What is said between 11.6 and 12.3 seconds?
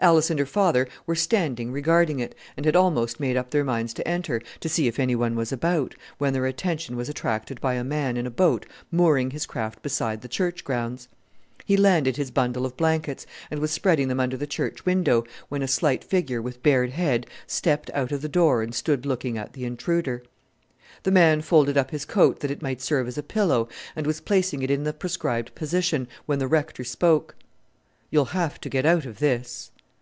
He landed his